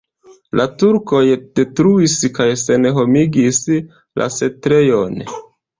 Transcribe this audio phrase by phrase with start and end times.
[0.59, 1.21] La turkoj
[1.59, 3.65] detruis kaj senhomigis
[4.23, 5.25] la setlejon.